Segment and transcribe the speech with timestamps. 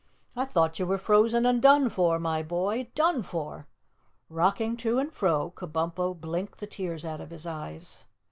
[0.35, 3.67] "I thought you were frozen and done for, my boy done for!"
[4.29, 8.05] Rocking to and fro, Kabumpo blinked the tears out of his eyes.